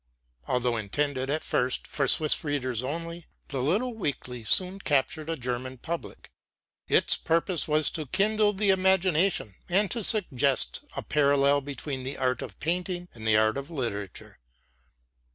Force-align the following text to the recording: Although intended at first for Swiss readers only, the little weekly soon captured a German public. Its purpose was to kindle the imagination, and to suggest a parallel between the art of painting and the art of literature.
Although 0.47 0.77
intended 0.77 1.29
at 1.29 1.43
first 1.43 1.85
for 1.85 2.07
Swiss 2.07 2.43
readers 2.43 2.83
only, 2.83 3.27
the 3.49 3.61
little 3.61 3.93
weekly 3.93 4.43
soon 4.43 4.79
captured 4.79 5.29
a 5.29 5.35
German 5.37 5.77
public. 5.77 6.31
Its 6.87 7.15
purpose 7.17 7.67
was 7.67 7.91
to 7.91 8.07
kindle 8.07 8.51
the 8.51 8.71
imagination, 8.71 9.53
and 9.69 9.91
to 9.91 10.01
suggest 10.01 10.81
a 10.97 11.03
parallel 11.03 11.61
between 11.61 12.03
the 12.03 12.17
art 12.17 12.41
of 12.41 12.59
painting 12.59 13.09
and 13.13 13.27
the 13.27 13.37
art 13.37 13.57
of 13.57 13.69
literature. 13.69 14.39